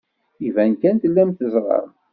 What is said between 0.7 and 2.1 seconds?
kan tellam teẓram.